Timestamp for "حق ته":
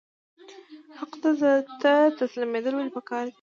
0.99-1.93